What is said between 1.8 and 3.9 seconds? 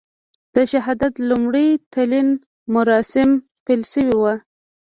تلین مراسیم پیل